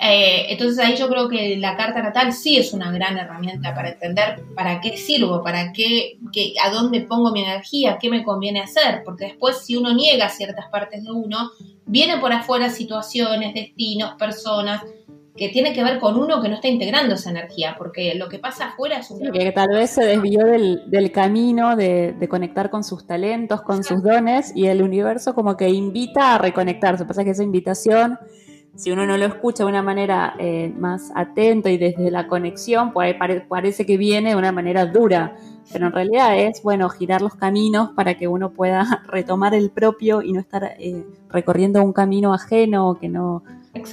[0.00, 3.90] Eh, entonces ahí yo creo que la carta natal sí es una gran herramienta para
[3.90, 6.18] entender para qué sirvo, para qué,
[6.62, 10.66] a dónde pongo mi energía, qué me conviene hacer, porque después si uno niega ciertas
[10.70, 11.50] partes de uno,
[11.86, 14.82] viene por afuera situaciones, destinos, personas
[15.36, 18.38] que tiene que ver con uno que no está integrando esa energía, porque lo que
[18.38, 19.32] pasa afuera es un...
[19.32, 24.52] que tal vez se desvió del, camino de, conectar con sus talentos, con sus dones,
[24.54, 27.04] y el universo como que invita a reconectarse.
[27.04, 28.16] Pasa que esa invitación
[28.76, 32.92] si uno no lo escucha de una manera eh, más atento y desde la conexión,
[32.92, 33.14] pues
[33.48, 35.36] parece que viene de una manera dura,
[35.72, 40.22] pero en realidad es, bueno, girar los caminos para que uno pueda retomar el propio
[40.22, 43.44] y no estar eh, recorriendo un camino ajeno que no,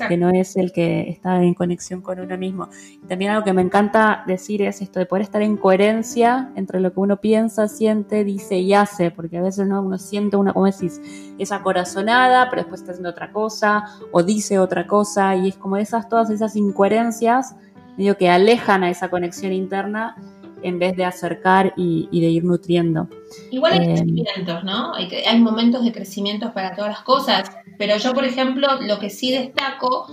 [0.08, 2.70] que no es el que está en conexión con uno mismo.
[3.08, 6.94] también algo que me encanta decir es esto de poder estar en coherencia entre lo
[6.94, 9.82] que uno piensa, siente, dice y hace, porque a veces ¿no?
[9.82, 11.02] uno siente una, como decís,
[11.38, 15.78] esa corazonada, pero después está haciendo otra cosa, o dice otra cosa, y es como
[15.78, 17.56] esas, todas esas incoherencias,
[17.98, 20.16] medio que alejan a esa conexión interna
[20.64, 23.08] en vez de acercar y, de ir nutriendo.
[23.50, 24.94] Igual hay eh, crecimientos, ¿no?
[24.94, 29.10] Hay, hay momentos de crecimiento para todas las cosas, pero yo, por ejemplo, lo que
[29.10, 30.06] sí destaco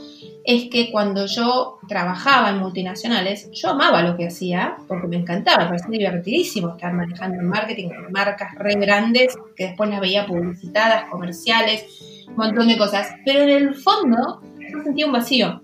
[0.42, 5.64] es que cuando yo trabajaba en multinacionales, yo amaba lo que hacía porque me encantaba,
[5.64, 11.10] me parecía divertidísimo estar manejando el marketing marcas re grandes que después las veía publicitadas,
[11.10, 11.84] comerciales,
[12.26, 13.08] un montón de cosas.
[13.26, 15.62] Pero en el fondo yo sentía un vacío.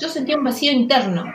[0.00, 1.32] Yo sentía un vacío interno.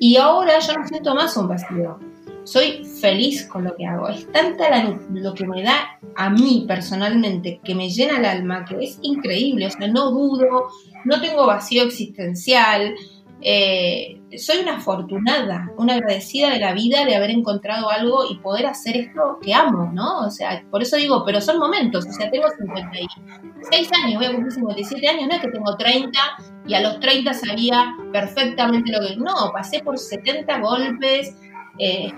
[0.00, 2.00] Y ahora yo no siento más un vacío
[2.48, 4.08] soy feliz con lo que hago.
[4.08, 4.68] Es tanta
[5.12, 9.66] lo que me da a mí personalmente, que me llena el alma, que es increíble.
[9.66, 10.68] O sea, no dudo,
[11.04, 12.94] no tengo vacío existencial.
[13.40, 18.66] Eh, soy una afortunada, una agradecida de la vida de haber encontrado algo y poder
[18.66, 20.26] hacer esto que amo, ¿no?
[20.26, 24.32] O sea, por eso digo, pero son momentos, o sea, tengo 56 años, voy a
[24.32, 26.18] cumplir 57 años, no es que tengo 30
[26.66, 29.16] y a los 30 sabía perfectamente lo que...
[29.16, 31.34] No, pasé por 70 golpes,
[31.78, 32.12] eh,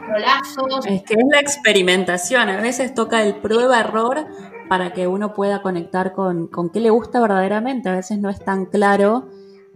[0.86, 4.26] Es que es la experimentación, a veces toca el prueba-error
[4.68, 8.38] para que uno pueda conectar con, con, qué le gusta verdaderamente, a veces no es
[8.44, 9.28] tan claro.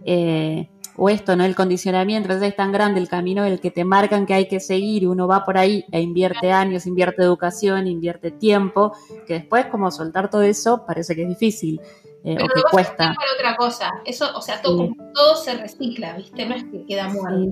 [0.05, 1.43] Eh, o esto, ¿no?
[1.43, 4.59] El condicionamiento, veces es tan grande el camino el que te marcan que hay que
[4.59, 8.93] seguir uno va por ahí e invierte años, invierte educación, invierte tiempo,
[9.27, 11.81] que después como soltar todo eso parece que es difícil.
[12.25, 13.13] Eh, o que cuesta.
[13.13, 13.91] Para otra cosa.
[14.03, 16.43] Eso, o sea, todo, todo, se recicla, ¿viste?
[16.47, 17.51] No es que queda muerto.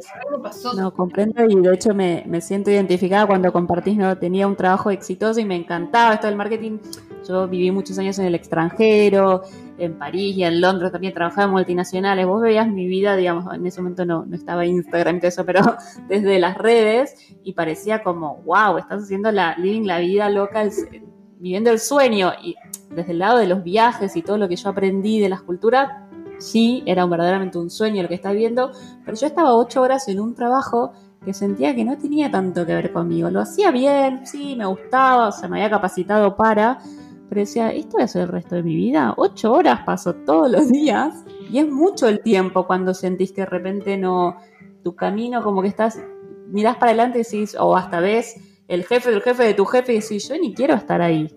[0.76, 4.18] No, comprendo y de hecho me, me, siento identificada cuando compartís, ¿no?
[4.18, 6.80] Tenía un trabajo exitoso y me encantaba esto del marketing.
[7.28, 9.44] Yo viví muchos años en el extranjero,
[9.78, 12.26] en París y en Londres también trabajaba en multinacionales.
[12.26, 15.46] Vos veías mi vida, digamos, en ese momento no, no estaba Instagram y todo eso,
[15.46, 15.62] pero
[16.08, 20.64] desde las redes y parecía como, wow, estás haciendo la living la vida loca,
[21.44, 22.32] viviendo el sueño.
[22.42, 22.56] Y
[22.90, 25.92] desde el lado de los viajes y todo lo que yo aprendí de las culturas,
[26.40, 28.72] sí, era verdaderamente un sueño lo que estás viendo,
[29.04, 32.74] pero yo estaba ocho horas en un trabajo que sentía que no tenía tanto que
[32.74, 33.30] ver conmigo.
[33.30, 36.80] Lo hacía bien, sí, me gustaba, o sea, me había capacitado para,
[37.28, 39.14] pero decía, ¿esto voy a ser el resto de mi vida?
[39.18, 43.48] Ocho horas paso todos los días y es mucho el tiempo cuando sentís que de
[43.48, 44.38] repente no,
[44.82, 46.00] tu camino como que estás,
[46.48, 49.94] mirás para adelante y decís, o hasta ves el jefe del jefe de tu jefe
[49.94, 51.30] y decís, yo ni quiero estar ahí.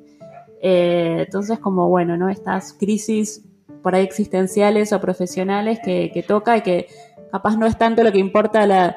[0.63, 2.29] Eh, entonces, como bueno, ¿no?
[2.29, 3.45] Estas crisis
[3.83, 6.89] por ahí existenciales o profesionales que, que, toca y que
[7.31, 8.97] capaz no es tanto lo que importa la...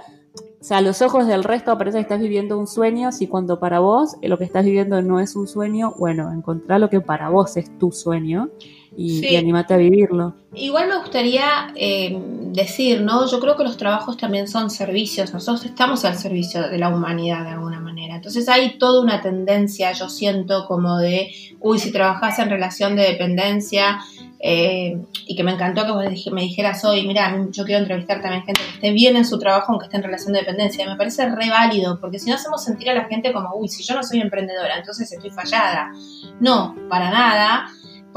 [0.61, 3.59] O sea, a los ojos del resto parece que estás viviendo un sueño, si cuando
[3.59, 7.29] para vos lo que estás viviendo no es un sueño, bueno, encontrar lo que para
[7.29, 8.49] vos es tu sueño
[8.97, 10.35] y, animate a vivirlo.
[10.53, 12.17] Igual me gustaría eh,
[12.51, 13.29] decir, ¿no?
[13.29, 17.43] Yo creo que los trabajos también son servicios, nosotros estamos al servicio de la humanidad
[17.43, 18.15] de alguna manera.
[18.15, 23.03] Entonces hay toda una tendencia, yo siento como de, uy, si trabajas en relación de
[23.03, 23.99] dependencia,
[24.41, 24.97] eh,
[25.27, 28.61] y que me encantó que vos me dijeras hoy, mira, yo quiero entrevistar también gente
[28.61, 30.87] que esté bien en su trabajo aunque esté en relación de dependencia.
[30.87, 33.83] Me parece re válido, porque si no hacemos sentir a la gente como, uy, si
[33.83, 35.91] yo no soy emprendedora, entonces estoy fallada.
[36.39, 37.69] No, para nada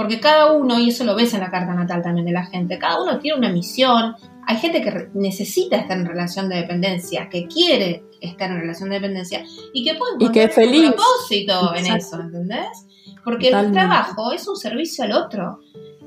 [0.02, 2.76] porque cada uno, y eso lo ves en la carta natal también de la gente,
[2.76, 4.16] cada uno tiene una misión.
[4.48, 8.96] Hay gente que necesita estar en relación de dependencia, que quiere estar en relación de
[8.96, 12.86] dependencia y que puede encontrar un propósito en eso, ¿entendés?
[13.22, 15.60] Porque el trabajo es un servicio al otro.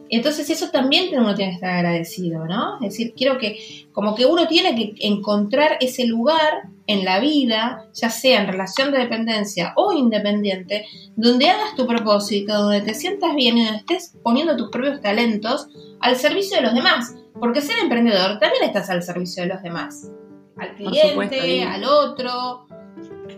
[0.10, 2.76] Entonces eso también uno tiene que estar agradecido, ¿no?
[2.76, 3.58] Es decir, quiero que,
[3.92, 8.92] como que uno tiene que encontrar ese lugar en la vida, ya sea en relación
[8.92, 14.16] de dependencia o independiente, donde hagas tu propósito, donde te sientas bien y donde estés
[14.24, 15.68] poniendo tus propios talentos
[16.00, 17.16] al servicio de los demás.
[17.40, 20.12] Porque ser emprendedor también estás al servicio de los demás.
[20.58, 22.68] Al cliente, al otro.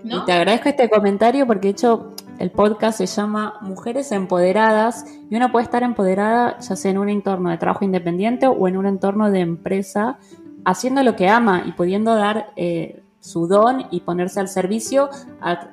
[0.03, 0.17] ¿no?
[0.17, 5.35] Y te agradezco este comentario porque de hecho el podcast se llama Mujeres Empoderadas y
[5.35, 8.85] uno puede estar empoderada ya sea en un entorno de trabajo independiente o en un
[8.85, 10.19] entorno de empresa,
[10.65, 15.09] haciendo lo que ama y pudiendo dar eh, su don y ponerse al servicio,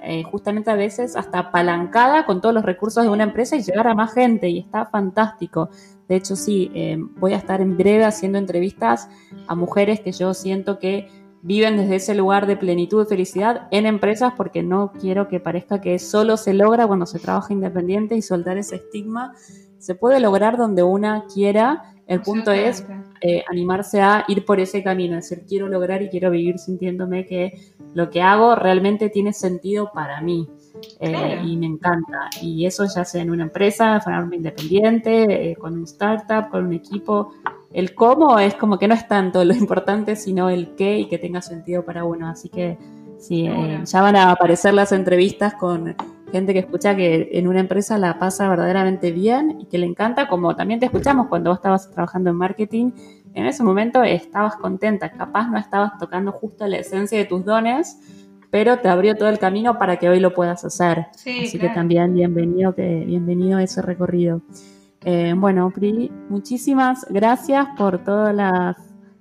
[0.02, 3.86] eh, justamente a veces hasta apalancada con todos los recursos de una empresa y llegar
[3.86, 5.68] a más gente y está fantástico.
[6.08, 9.08] De hecho, sí, eh, voy a estar en breve haciendo entrevistas
[9.46, 11.08] a mujeres que yo siento que
[11.44, 15.82] viven desde ese lugar de plenitud y felicidad en empresas porque no quiero que parezca
[15.82, 19.34] que solo se logra cuando se trabaja independiente y soltar ese estigma.
[19.78, 21.94] Se puede lograr donde una quiera.
[22.06, 22.86] El punto es
[23.20, 27.26] eh, animarse a ir por ese camino, es decir, quiero lograr y quiero vivir sintiéndome
[27.26, 27.52] que
[27.92, 30.48] lo que hago realmente tiene sentido para mí.
[30.98, 32.30] Eh, y me encanta.
[32.40, 36.66] Y eso ya sea en una empresa, de forma independiente, eh, con un startup, con
[36.66, 37.32] un equipo,
[37.74, 41.18] el cómo es como que no es tanto lo importante, sino el qué y que
[41.18, 42.28] tenga sentido para uno.
[42.28, 42.78] Así que
[43.18, 45.94] sí, eh, ya van a aparecer las entrevistas con
[46.32, 50.28] gente que escucha que en una empresa la pasa verdaderamente bien y que le encanta,
[50.28, 52.90] como también te escuchamos cuando vos estabas trabajando en marketing,
[53.34, 57.98] en ese momento estabas contenta, capaz no estabas tocando justo la esencia de tus dones,
[58.50, 61.06] pero te abrió todo el camino para que hoy lo puedas hacer.
[61.12, 64.42] Así que también bienvenido, que, bienvenido a ese recorrido.
[65.04, 68.76] Eh, bueno, Pri, muchísimas gracias por toda la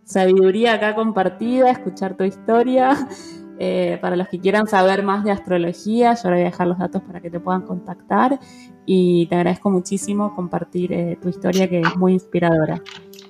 [0.05, 3.07] sabiduría acá compartida, escuchar tu historia.
[3.59, 6.79] Eh, para los que quieran saber más de astrología, yo ahora voy a dejar los
[6.79, 8.39] datos para que te puedan contactar
[8.86, 12.81] y te agradezco muchísimo compartir eh, tu historia que es muy inspiradora.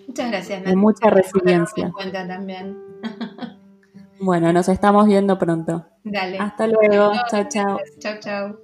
[0.07, 0.63] Muchas gracias.
[0.63, 1.91] De mucha resiliencia.
[1.91, 2.77] cuenta también.
[4.19, 5.85] bueno, nos estamos viendo pronto.
[6.03, 6.39] Dale.
[6.39, 7.11] Hasta luego.
[7.29, 7.79] Chao, chao.
[7.99, 8.57] Chao, chao.